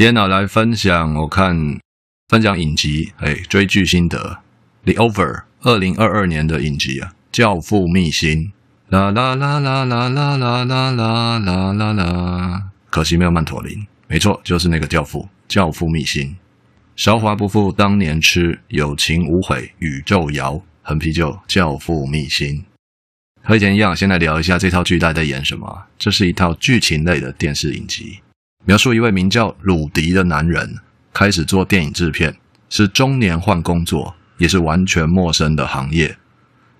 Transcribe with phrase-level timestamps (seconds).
[0.00, 1.78] 今天呢，来分享我看
[2.28, 4.38] 分享影集，哎，追剧心得，
[4.90, 8.50] 《The Over》二零二二年的影集啊，《教父秘辛》
[8.96, 16.28] 啦啦啦啦啦啦啦啦啦啦啦啦，可惜没有曼陀林，没错，就是那个教父，《教父秘辛》，
[16.96, 22.56] 韶华不负当年痴，有情无悔宇宙遥，横啤酒，《教父秘辛》。
[23.42, 25.82] 和以前一样，先来聊一下这套剧大概在演什么。
[25.98, 28.20] 这是一套剧情类的电视影集。
[28.66, 30.76] 描述一位名叫鲁迪的男人
[31.14, 32.36] 开始做电影制片，
[32.68, 36.18] 是中年换工作，也是完全陌生的行业。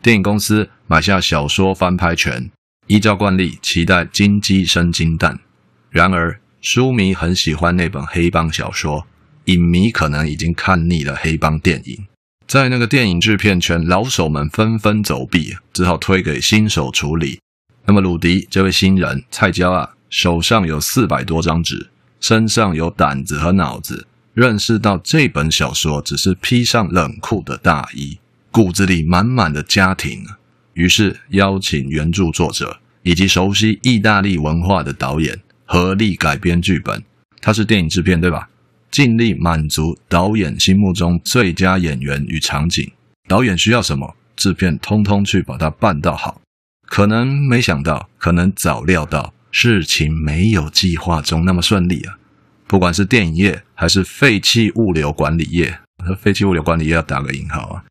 [0.03, 2.51] 电影公司买下小说翻拍权，
[2.87, 5.41] 依照惯例期待金鸡生金蛋。
[5.89, 9.07] 然而，书迷很喜欢那本黑帮小说，
[9.47, 12.07] 影迷可能已经看腻了黑帮电影。
[12.47, 17.41] 在那个电影制片圈，老手们纷纷走避，只好推给新手处理。
[17.87, 19.95] 那么，鲁迪这位新人菜椒啊。
[20.11, 21.89] 手上有四百多张纸，
[22.21, 28.19] 身上有胆子和脑子，认识到这本小说只是披上冷酷的大衣，
[28.51, 30.27] 骨子里满满的家庭。
[30.75, 37.03] 于是邀请原著作者以及熟悉意大利文化的导演合力改编剧本。
[37.41, 38.49] 他是电影制片，对吧？
[38.91, 42.91] 尽力满足导演心目中最佳演员与场景。
[43.29, 46.41] 导演需要什么，制片通通去把它办到好。
[46.87, 49.33] 可能没想到，可能早料到。
[49.51, 52.17] 事情没有计划中那么顺利啊！
[52.67, 55.79] 不管是电影业还是废弃物流管理业，
[56.21, 57.85] 废弃物流管理业要打个引号啊，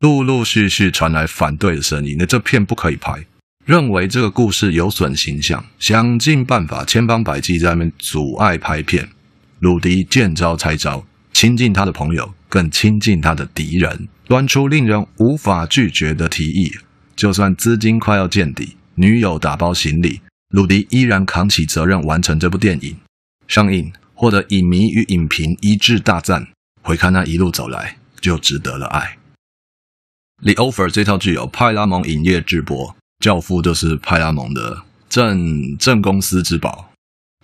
[0.00, 3.24] 陆陆续续传来反对的声音，那这片不可以拍，
[3.64, 9.08] 认为这个故事有损形象，想尽办法千方百计在外面阻碍拍片。
[9.60, 16.72] 鲁迪见招拆招，亲近他的朋友，更亲近他的敌人，端出令人无法拒绝的提议。
[17.14, 20.20] 就算资金快要见底，女友打包行李。
[20.54, 22.96] 鲁迪依然扛起责任完成这部电影
[23.48, 26.46] 上映，获得影迷与影评一致大赞。
[26.80, 29.18] 回看那一路走来，就值得了爱。
[30.54, 36.92] 《The Over》这套剧由派拉蒙影业制播，《教父》就是派拉蒙的正正公司之宝。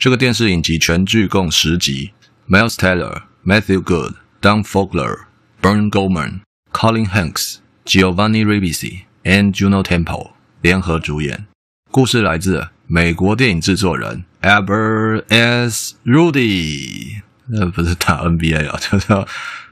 [0.01, 2.13] 这个电视影集全剧共十集
[2.49, 5.23] ，Miles Taylor、Matthew Good、Don Fogler、
[5.61, 6.43] Burn Goldman、
[6.73, 11.49] Colin Hanks、Giovanni Ribisi and Juno Temple 联合主演。
[11.91, 15.95] 故事来自美国电影制作人 Albert S.
[16.05, 19.07] Rudy，那不是打 NBA 啊， 就是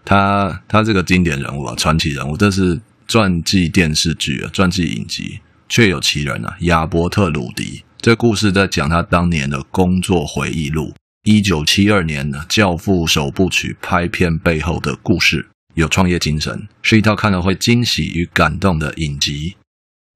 [0.04, 7.82] 他他这个经典人物啊，传奇人物，这是传记电视剧啊，传记影集，确有其人啊，亚伯特·鲁迪。
[8.00, 19.56] 这故事在讲他当年的工作回忆录，一九七二年呢，《教父》首部曲拍片背后的故事，有创业精神，是一套看了会惊喜与感动的影集。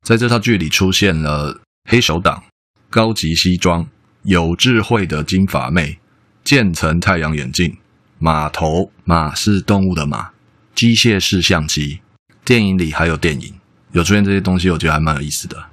[0.07, 1.61] 在这套剧里出现了。
[1.91, 2.45] 黑手党、
[2.93, 3.89] 高级西装、
[4.25, 5.99] 有智慧的金发妹、
[6.45, 7.79] 渐层太阳眼镜、
[8.19, 10.33] 马头马是动物的马、
[10.75, 12.01] 机械式相机。
[12.45, 13.55] 电影里还有电影，
[13.93, 15.71] 有出现这些东西，我觉得还蛮有意思的。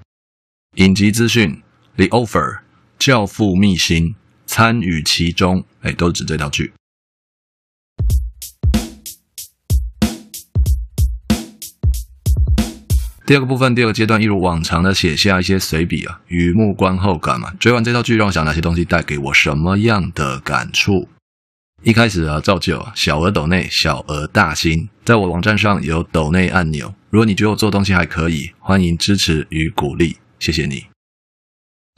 [0.75, 1.62] 影集资讯
[1.97, 2.59] ：The Offer、
[2.97, 4.16] 教父秘辛，
[4.46, 6.72] 参与其中，哎，都指这套剧。
[13.29, 17.53] 第二个部分，第二个阶段，一如往常的写下一些随笔啊，雨幕观后感嘛。
[17.59, 21.07] 追完这套剧，让我想哪些东西带给我什么样的感触？
[21.84, 26.95] 一开始啊，照旧啊，小额抖内，小额大新，在我网站上有抖内按钮。
[27.12, 30.86] 如果你觉得我做东西还可以，欢迎支持与鼓励，谢谢你。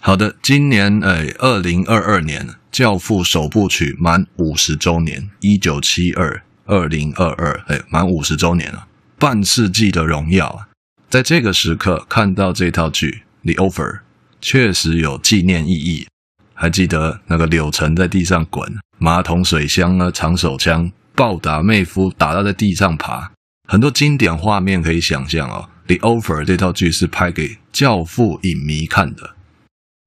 [0.04, 8.86] 好的，今年诶，二零二二年《教父》首部曲满五十周年，一九七二，二零二二，诶，满五十周年了，
[9.18, 10.68] 半世纪的荣耀啊！
[11.12, 13.24] 在这个时刻看到这套剧
[13.54, 13.96] 《The Over》，
[14.40, 16.08] 确实有纪念意义。
[16.54, 23.30] 还记得那个柳橙在地上滚，马桶水箱呢，长手枪暴打妹夫，打到在地上爬，
[23.68, 25.68] 很多经典画面可以想象哦。
[25.98, 29.32] 《The Over》这套剧是拍给教父影迷看的，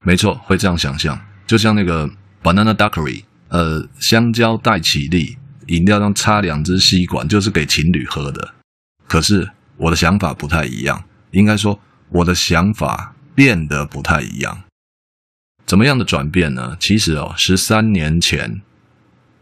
[0.06, 1.20] 没错，会这样想象。
[1.46, 2.08] 就像那个
[2.42, 5.36] Banana Daiquiri，呃，香蕉带起立
[5.66, 8.54] 饮料上插两支吸管，就是给情侣喝的。
[9.06, 9.50] 可是。
[9.76, 11.80] 我的想法不太一样，应该说
[12.10, 14.62] 我的想法变得不太一样。
[15.66, 16.76] 怎么样的转变呢？
[16.78, 18.60] 其实哦，十三年前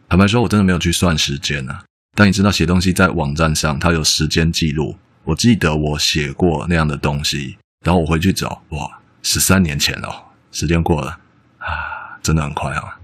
[0.09, 1.85] 坦白说，我真的没有去算时间啊。
[2.15, 4.97] 但你知道，写东西在网站上，它有时间记录。
[5.25, 11.19] 我记得我写过那样的东西，然后我回去找，哇，十三年前了，时间过了
[11.59, 12.99] 啊，真的很快啊。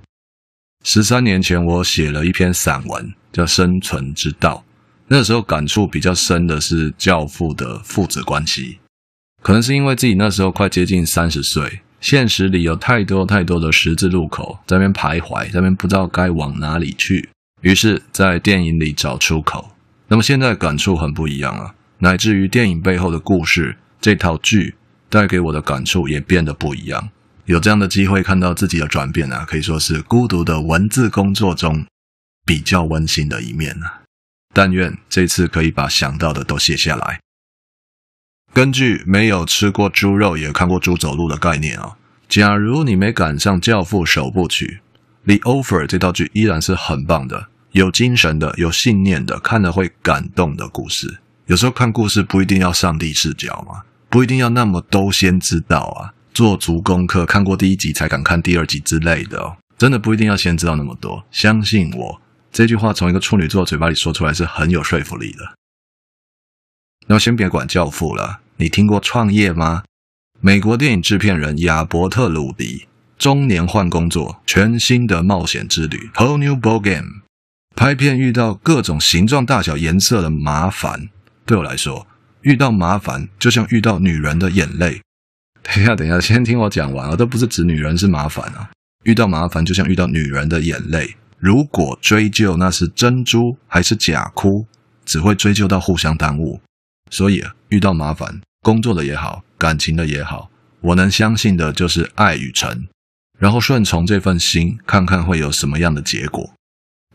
[0.85, 4.65] 十三年前，我写了一篇散文，叫《生存之道》。
[5.09, 8.79] 那时候感触比较深的是教父的父子关系，
[9.43, 17.31] 可能是因为自己那时候快接近三十岁，现实里有太多太多的十字路口，在那边徘徊，在那边不知道该往哪里去，
[17.63, 19.71] 于是，在电影里找出口。
[20.09, 21.75] 那么现在感触很不一样了。
[21.99, 24.77] 乃至于电影背后的故事，这套剧
[25.09, 27.09] 带给我的感触也变得不一样。
[27.47, 31.87] 有这样的机会看到自己的转变啊，可以说是孤独的文字工作中
[32.45, 34.03] 比较温馨的一面啊。
[34.59, 37.21] 但愿这次可以把想到的都写下来。
[38.53, 41.97] 根据没有吃过猪肉也看过猪走路的概念啊，
[42.29, 44.81] 假如你没赶上《教父》首部曲，
[45.39, 51.21] 《The Offer》这套剧依然是很棒的，有精神的，有信念的，看了会感动的故事。
[51.47, 61.25] 有时候看故事不一定要上帝视角嘛，不一定要那么都先知道啊，做足功课，看过第一集才敢看第二集之类的哦，真的不一定要先知道那么多。
[61.31, 62.21] 相信我，
[62.51, 65.55] 这句话从一个处女座嘴巴里说出来是很有说服力的。
[67.07, 69.85] 那先别管教父了，你听过创业吗？
[70.41, 72.87] 美国电影制片人亚伯特·鲁迪
[73.19, 77.23] 中年换工作，全新的冒险之旅，Whole New Ball Game，
[77.75, 81.09] 拍片遇到各种形状、大小、颜色的麻烦。
[81.45, 82.07] 对我来说，
[82.43, 85.01] 遇到麻烦就像遇到女人的眼泪。
[85.63, 87.17] 等一下，等一下，先听我讲完啊！
[87.17, 88.71] 这不是指女人是麻烦啊，
[89.05, 91.17] 遇到麻烦就像遇到女人的眼泪。
[91.39, 94.67] 如果追究那是珍珠还是假哭，
[95.05, 96.61] 只会追究到互相耽误。
[97.11, 100.51] 所以遇到麻烦，工作的也好，感情的也好，
[100.81, 102.87] 我能相信的就是爱与诚，
[103.39, 106.53] 然后顺从这份心，看看会有什么样的结果，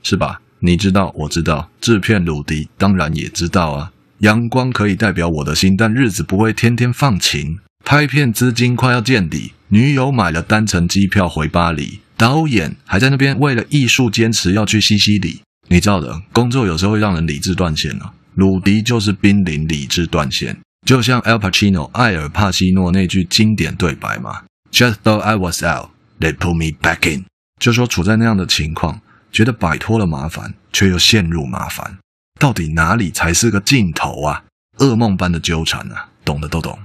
[0.02, 0.42] 是吧？
[0.60, 3.92] 你知道，我知道，制片鲁迪当然也知道啊。
[4.20, 7.60] 阳光可以代表我的心，但日子不会天天放晴。
[7.84, 15.42] 拍片资金快要见底，女友买了单程机票回巴黎，导演还在那边为了艺术坚持要去西西里。
[15.68, 18.14] 你知道的，工作有时候会让人理智断线啊。
[18.36, 25.90] 鲁迪就是濒临理智断线，就像 Al Pacino 艾尔帕西诺那句经典对白嘛：“Just though I was out,
[26.22, 27.26] they put me back in。”
[27.60, 31.98] 就说处在那样的情况，觉得摆脱了麻烦，却又陷入麻烦。
[32.40, 34.46] 到底哪里才是个尽头啊？
[34.78, 36.08] 噩梦般的纠缠啊！
[36.24, 36.72] 懂的都懂。《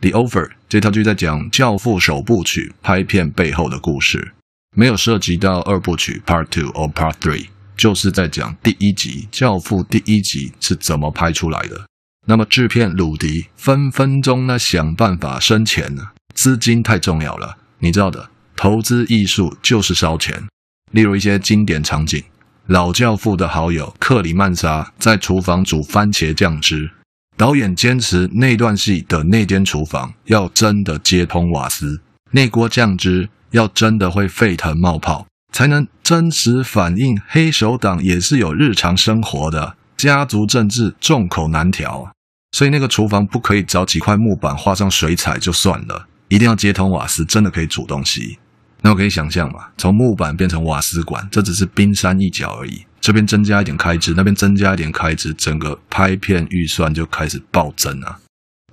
[0.00, 4.32] The Offer》这套剧在讲《教父》首部曲拍片背后的故事，
[4.76, 11.86] 没有涉及到二部曲 Part Two or Part Three，就是在讲第一集《教父》第一集是怎么拍出来的。
[12.26, 16.10] 那么制片鲁迪分分钟呢想办法生钱呢？
[16.34, 20.46] 资金太重要了，你知道的，投资艺术就是烧钱。
[20.92, 22.22] 例如一些经典场景。
[22.66, 26.90] 老教父的好友克里曼莎在厨房煮番茄酱汁，
[27.38, 32.00] 导演坚持那段戏的那间厨房要真的接通瓦斯，
[32.32, 42.10] 那锅酱汁要真的会沸腾冒泡，才能真实反映黑手党也是有日常生活的，家族政治众口难调，
[42.50, 48.38] 所以那个厨房不可以找几块木板画上水彩就算了，一定要接通瓦斯，真的可以煮东西。
[48.82, 52.84] 那我可以想象嘛，从木板变成瓦斯管，这只是冰山一角而已。
[53.00, 58.20] 这边增加一点开支，那边增加一点开支，整个拍片预算就开始暴增啊！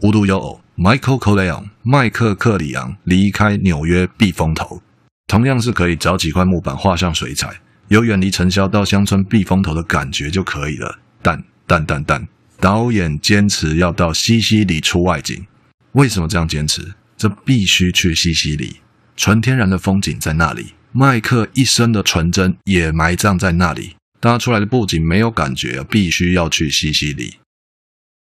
[0.02, 4.82] 无独有偶，Michael Corleone 麦克克里昂离开纽约避风头，
[5.28, 11.00] 同样是可以找几块木板画上水彩，有远离尘嚣到乡村避风头的感觉就可以了。
[11.22, 12.28] 但但但但，
[12.60, 15.46] 导演坚持要到西西里出外景，
[15.94, 16.94] 为什么这样坚持？
[17.18, 18.78] 这必须去西西里。
[19.16, 23.96] 纯天然的风景在那里，麦克一生的纯真也埋葬在那里。
[24.26, 27.36] 拉出来的布景没有感觉，必须要去西西里。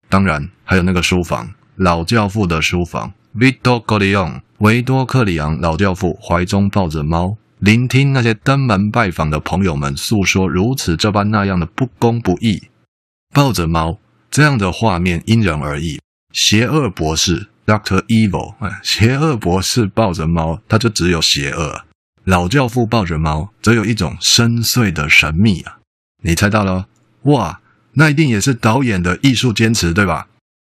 [0.07, 12.69] 当然，还有那个书房，老教父的书房，Vito Corleone，维多克里昂老教父怀中抱着猫，聆听那些登门拜访的朋友们诉说如此这般那样的不公不义。
[13.33, 13.97] 抱着猫
[14.29, 15.99] 这样的画面因人而异，
[16.31, 17.47] 邪恶博士。
[17.65, 21.85] Doctor Evil，邪恶博士抱着猫，他就只有邪恶；
[22.25, 25.78] 老教父抱着猫，则有一种深邃的神秘啊！
[26.21, 26.87] 你猜到了？
[27.23, 27.59] 哇，
[27.93, 30.27] 那一定也是导演的艺术坚持，对吧？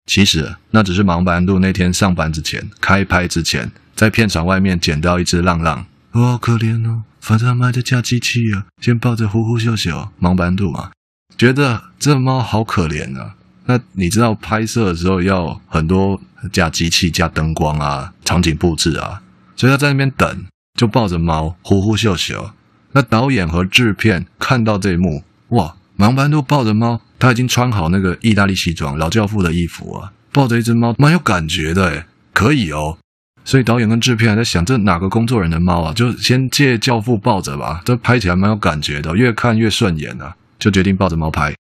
[0.06, 10.92] 其实那只是忙班路那天上班之前，开拍之前，在片场外面捡到一只浪浪，哇，好可怜哦，反正他们还在架机器啊，先抱着呼呼秀秀，忙班度嘛，
[11.38, 13.36] 觉得这猫好可怜啊。
[13.66, 16.22] 那你知道拍摄的时候要很多
[16.54, 19.22] 架机器、架灯光啊、场景布置啊，
[19.58, 20.46] 所以他在那边等，
[20.80, 22.52] 就抱着猫呼呼秀秀。
[22.94, 32.98] 那导演和制片看到这一幕，哇，忙班都抱着猫，他已经穿好那个意大利西装、老教父的衣服啊，抱着一只猫，蛮有感觉的诶，可以哦。
[33.46, 35.94] 所以导演跟制片还在想，这哪个工作人的猫啊？
[35.94, 41.56] 就先借教父抱着吧，这拍起来蛮有感觉的，越看越顺眼啊，就决定抱着猫拍。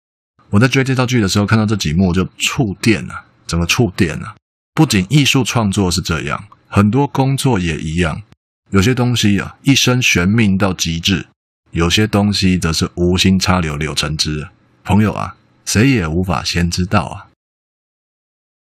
[0.50, 4.36] 我在追这套剧的时候，看到这几幕就触电了，怎么触电了。
[4.74, 8.22] 不仅艺术创作是这样，很多工作也一样。
[8.70, 11.26] 有些东西啊，一生悬命到极致；
[11.72, 14.46] 有些东西则是无心插柳柳成枝。
[14.84, 17.28] 朋友啊，谁也无法先知道啊。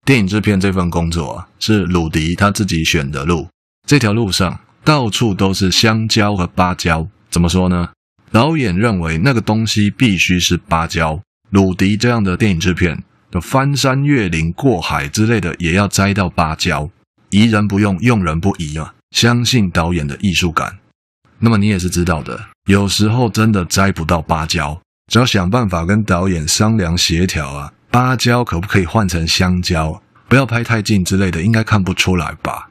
[0.04, 3.48] 电影制片这份工作啊，是鲁迪他自己选的路。
[3.86, 7.08] 这条路上到处都是香蕉和芭蕉。
[7.30, 7.90] 怎么说呢？
[8.30, 11.18] 导演认为那个东西必须是芭蕉。
[11.48, 16.90] 鲁迪这样的电影制片，就翻山越岭过海之类的，也要摘到芭蕉。
[17.30, 18.94] 疑人不用，用人不疑啊。
[19.12, 20.78] 相信导演的艺术感，
[21.38, 22.48] 那么你也是知道的。
[22.68, 24.78] 有时候真的摘不到芭蕉，
[25.10, 27.72] 只要想办法跟导演商量协调啊。
[27.90, 30.02] 芭蕉可不可以换成香蕉？
[30.28, 32.68] 不要拍太近之类的，应该看不出来吧？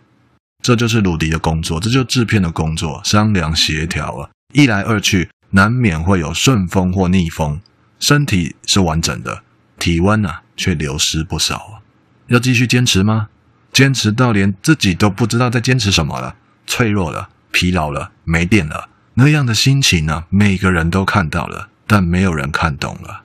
[0.61, 4.29] 这就是鲁迪的工作，这就是制片的工作，商量协调啊。
[4.53, 7.59] 一来二去，难免会有顺风或逆风。
[7.99, 9.41] 身体是完整的，
[9.79, 11.81] 体温啊却流失不少啊。
[12.27, 13.29] 要继续坚持吗？
[13.73, 16.35] 坚持到连自己都不知道在坚持什么了，
[16.67, 20.25] 脆弱了，疲劳了，没电了，那样的心情呢？
[20.29, 23.23] 每个人都看到了，但没有人看懂了。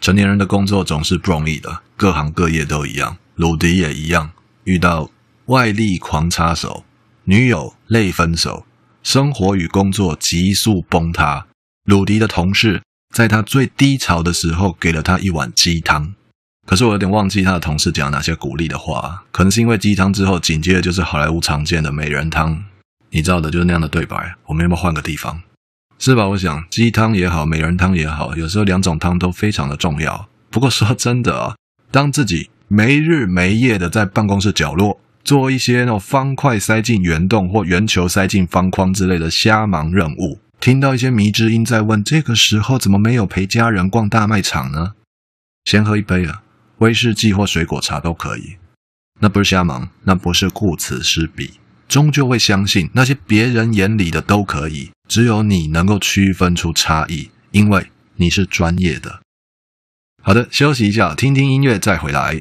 [0.00, 4.32] 成年人的工作总是不容易的，各行各业都一样，鲁迪也一样，
[4.64, 5.08] 遇到
[5.46, 6.84] 外力狂插手，
[7.26, 8.66] 女友泪分手，
[9.04, 11.46] 生活与工作急速崩塌。
[11.84, 12.82] 鲁迪的同事
[13.14, 16.12] 在他最低潮的时候给了他一碗鸡汤。
[16.66, 22.64] 可是我有点忘记他的同事讲哪些鼓励的话，可能是因为鸡汤之后紧接着就是好莱坞常见的美人汤，
[23.12, 24.34] 你知道的，就是那样的对白。
[24.46, 25.42] 我们要不要换个地方？
[25.98, 26.26] 是吧？
[26.28, 30.28] 我想鸡汤也好，美人汤也好，有时候两种汤都非常的重要。
[30.50, 31.54] 不过说真的啊，
[31.90, 44.94] 当自己没日没夜的在办公室角落做一些那种方块塞进圆洞或圆球塞进方框之类的瞎忙任务，听到一些迷之音在问：这个时候怎么没有陪家人逛大卖场呢？
[45.64, 46.42] 先喝一杯啊！
[46.78, 48.56] 威士忌或水果茶都可以，
[49.20, 59.20] 那不是瞎忙，那不是顾此失彼，终究会相信那些别人眼里的都可以，只有你能够区分出差异，因为你是专业的。
[60.22, 62.40] 好的，休息一下，听听音乐再回来。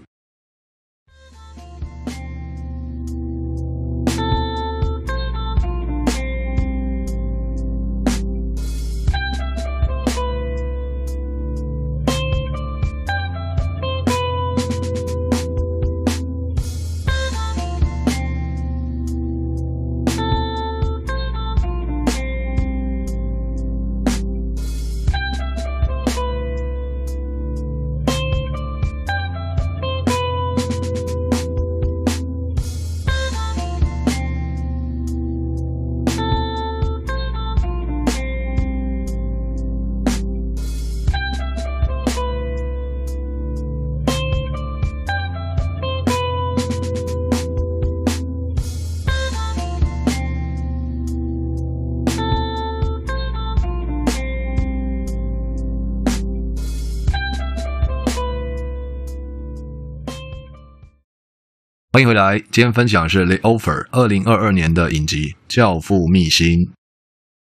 [62.02, 66.62] 欢迎回来，今天分享的是《The Offer》二零二二年的影集《教父秘辛》。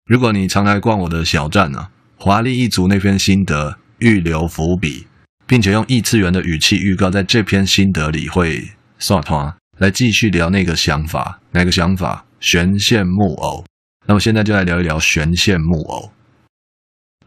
[0.04, 5.08] 如果你常来逛我的小站、啊，华丽一族那篇心得预留伏笔，
[5.48, 8.68] 并且用异次元的语气预告，在这篇心得里会
[9.00, 12.24] 刷团来继续聊那个想法，哪个想法？
[12.38, 13.64] 悬线木偶。
[14.06, 16.12] 那么现在就来聊一聊悬线木偶，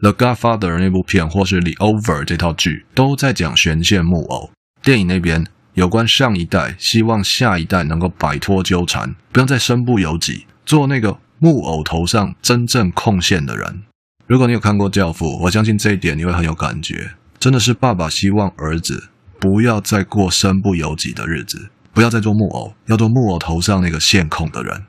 [0.00, 4.50] The Godfather》那部片或是《The Over》这套剧都在讲悬线木偶。
[4.82, 5.46] 电影那边。
[5.74, 13.82] 有关上一代，希望下一代能够摆脱纠缠，不用再身不由己，做那个木偶头上真正控线的人。
[14.26, 17.12] 如果你有看过《教父》，我相信这一点你会很有感觉。
[17.38, 19.08] 真的是爸爸希望儿子
[19.38, 24.84] 不要再过身不由己的日子，不要再做木偶，要做木偶头上那个线控的人。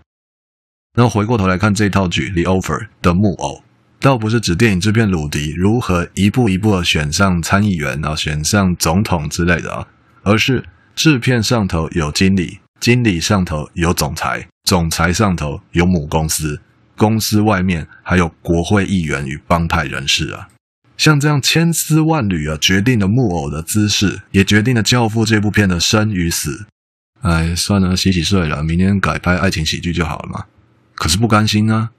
[0.96, 3.64] 那回过头来看这套剧《The Offer》的木偶，
[4.02, 9.88] 倒不是指电影制片鲁迪如何一步一步的选上参议员，然后选上总统之类的啊。
[10.24, 16.62] 而是制片上头有经理，经理上头有总裁，总裁上头有母公司，
[16.96, 20.50] 公司外面还有国会议员与帮派人士啊。
[20.98, 26.68] 像这样千丝万缕啊，决定了木偶的姿势，也决定了《教父》这部片的生与死。
[27.22, 30.46] 哎，算了，洗洗睡了，明天改拍爱情喜剧就好了嘛。
[30.94, 31.90] 可是不甘心啊，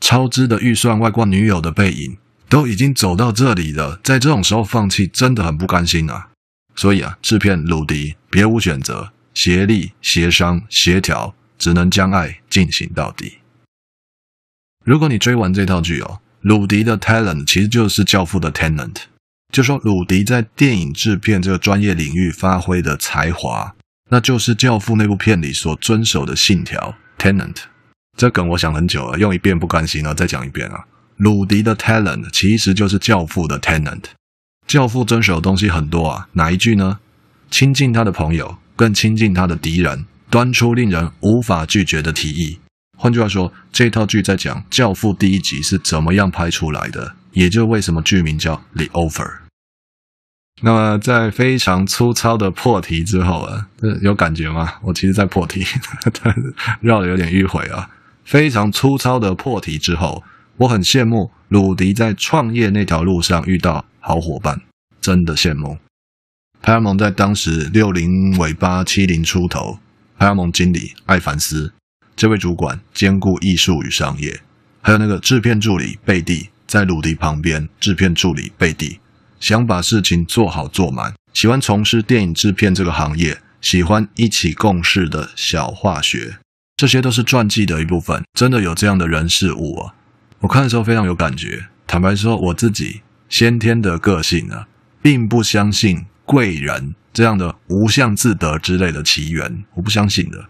[0.00, 2.16] 超支的预算外挂女友的背影，
[2.48, 6.28] 都已经走到这里了，在这种时候放弃真的很不甘心啊！
[6.76, 13.38] 所以啊，制片鲁迪别无选择，协力、协商、协调，只能将爱进行到底。
[14.84, 18.94] 如果你追完这套剧哦，鲁迪的 talent 其实就是《教父》的 tenant，
[19.52, 23.74] 就说鲁迪在电影制片这个专业领域发挥的才华，
[24.10, 27.56] 那就是《教父》那部片里所遵守的信条 tenant。
[28.16, 30.86] 这梗我想很久了，用一遍不甘心了，再讲一遍啊！
[31.16, 34.00] 鲁迪的 talent 其实就是《教父》的 tenant，
[34.66, 36.98] 《教父》遵守的东西很多啊，哪一句呢？
[37.50, 42.58] 亲近他的朋友，更亲近他的敌人，端出令人无法拒绝的提议。
[42.98, 49.24] 换句话说，这套剧在讲《教父》第一集是怎么样拍出来的，也就为什么剧名叫《The Offer》。
[50.62, 53.68] 那么，在非常粗糙的破题之后啊，
[54.02, 54.74] 有感觉吗？
[54.82, 55.64] 我其实在破题，
[56.22, 56.34] 但
[56.80, 57.90] 绕的有点迂回啊。
[58.24, 60.24] 非常粗糙的破题之后，
[60.56, 64.60] 我很羡慕鲁迪在创业那条路上遇到好伙伴，
[65.00, 65.78] 真的羡慕。
[66.62, 69.80] 派拉蒙在当时六零尾巴七零出头，
[70.16, 71.72] 派拉蒙经理艾凡斯。
[72.14, 74.42] 这位主管兼顾艺术与商业，
[74.80, 77.68] 还有那个制片助理贝蒂在鲁迪旁边。
[77.80, 79.00] 制片助理贝蒂
[79.40, 86.36] 想把事情做好做满，喜欢从事电影制片这个行业，喜欢一起共事的小化学，
[86.76, 88.22] 这些都是传记的一部分。
[88.34, 89.94] 真的有这样的人事物啊！
[90.38, 91.66] 我看的时候非常有感觉。
[91.88, 94.66] 坦白说，我自己先天的个性呢，
[95.02, 100.46] 并不相信贵人这样的无相自得之类的奇缘，我不相信的。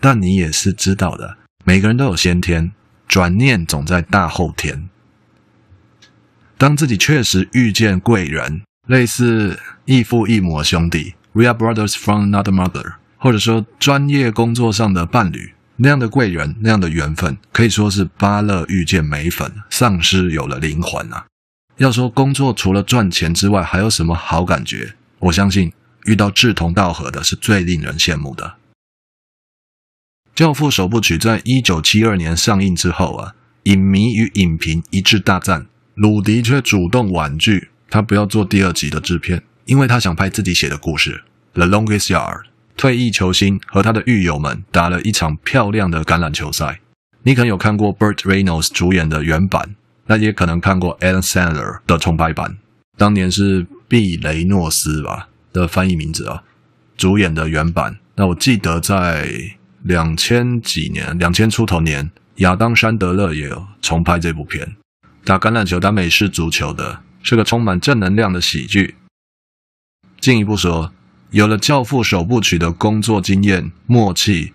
[0.00, 2.72] 但你也是知道的，每个人都有先天，
[3.08, 4.88] 转念总在大后天。
[6.58, 21.26] 当自己确实遇见贵人，类似异父异母兄弟，We are brothers from another mother，或者说专业工作上的伴侣，那样的贵人，那样的缘分，可以说是芭乐遇见美粉，丧尸有了灵魂啊！
[21.78, 24.94] 要说工作除了赚钱之外，还有什么好感觉？
[25.18, 25.72] 我相信
[26.06, 28.44] 遇到志同道合的是最令人羡慕的。
[30.34, 33.34] 《教父》首部曲在一九七二年上映之后啊，
[33.64, 35.66] 影迷与影评一致大赞。
[35.94, 41.24] 鲁迪却主动婉拒，他不要做第二集的制片，因为他想拍自己写的故事
[41.58, 42.40] 《The Longest Yard》。
[42.76, 46.80] 退役球星和他的狱友们打了一场漂亮的橄榄球赛。
[47.22, 49.74] 你可能有看过 Burt Reynolds 主演的原版，
[50.06, 52.56] 那也可能看过 Adam Sandler 的重拍版。
[52.96, 56.42] 当年是毕雷诺斯吧的翻译名字啊，
[56.96, 57.98] 主演的原版。
[58.14, 59.56] 那我记得在。
[59.82, 64.74] 两千几年，两千出头年，亚当·山德勒也有重拍这部片，
[65.24, 68.96] 打橄榄球、打美式足球的，是个充满正能量的喜剧。
[70.18, 70.92] 进一步说，
[71.30, 74.54] 有了《教父》首部曲的工作经验、默契，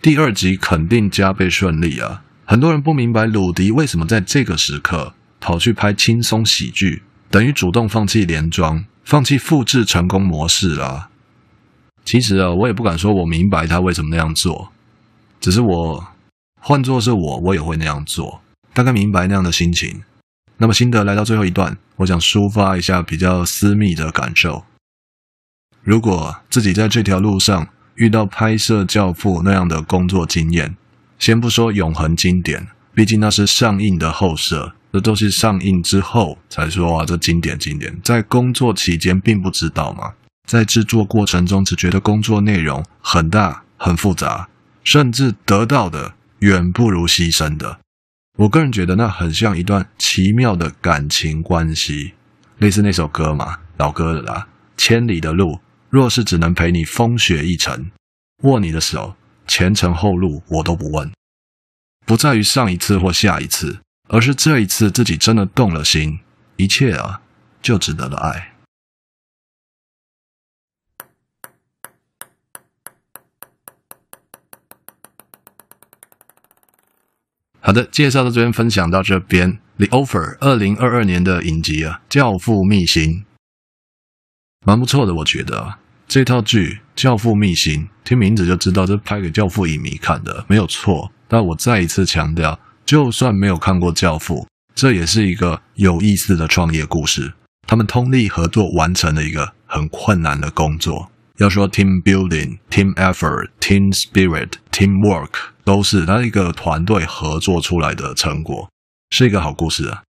[0.00, 2.24] 第二集肯定加倍顺利啊！
[2.44, 11.08] 很多人不明白鲁迪为什么在这个时刻跑去拍轻松喜剧，等于主动放弃连庄，放弃复制成功模式啦。
[12.04, 14.72] 其实啊，我也不敢说我明白他为什么那样做，
[15.40, 16.08] 只是我
[16.60, 18.42] 换作是我，我也会那样做，
[18.74, 20.02] 大概明白那样的心情。
[20.58, 24.64] 那么心得来到最后一段，我想抒发一下比较私密的感受。
[25.82, 30.76] 如果自己在这条路上遇到拍摄《教父》那样的工作经验，
[31.22, 40.14] 先不说永恒经典，毕竟那是上映的后设，这都是上映之后才说啊，这经典经典，在工作期间并不知道嘛。
[40.48, 44.48] 在制作过程中，只觉得工作内容很大、很复杂，
[44.82, 47.78] 甚至得到的远不如牺牲的。
[48.38, 52.14] 我个人觉得那很像一段奇妙的感情关系，
[52.58, 54.48] 类似那首歌嘛，老歌的啦。
[54.76, 57.92] 千里的路，若是只能陪你风雪一程，
[58.42, 59.14] 握你的手，
[59.46, 61.12] 前程后路我都不问。
[62.04, 66.20] 不在于上一次或下一次，而是这一次自己真的动了心，
[66.56, 67.22] 一切啊，
[67.62, 68.48] 就值得了爱。
[77.60, 79.60] 好的，介绍到这边，分享到这边。
[79.76, 83.10] The Offer，二零二二年的影集啊，《教父秘辛》
[84.66, 85.78] 蛮不错的，我觉得，
[86.12, 91.10] 这套剧《教父秘辛》听名字就知道，这拍给教父影迷看的，没有错。
[91.26, 94.40] 但我再一次强调，就算没有看过《教父》，
[94.74, 97.32] 这也是一个有意思的创业故事。
[97.66, 101.10] 他们通力合作，完成了一个很困难的工作。
[101.38, 105.30] 要说 team building、team effort、team spirit、teamwork，
[105.64, 108.68] 都是他一个团队合作出来的成果，
[109.08, 110.02] 是一个好故事啊。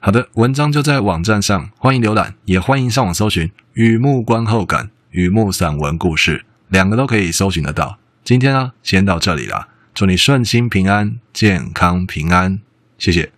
[0.00, 7.98] 好的，文章就在网站上，欢迎浏览，也欢迎上网搜寻《雨幕观后感》《雨幕散文故事》，两个都可以搜寻得到。
[8.22, 12.60] 今天呢，先到这里了，祝你顺心平安、健康平安，
[12.96, 13.32] 谢谢。